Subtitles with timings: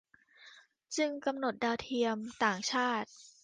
[0.95, 3.09] จึงกำหนดดาวเทียมต่างชาติ